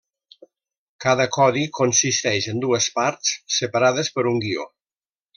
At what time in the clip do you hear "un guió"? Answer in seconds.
4.35-4.65